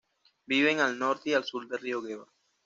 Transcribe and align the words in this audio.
Viven 0.47 0.79
al 0.79 0.97
norte 0.97 1.29
y 1.29 1.33
al 1.35 1.43
sur 1.43 1.67
del 1.67 1.77
río 1.79 2.01
Geba. 2.01 2.25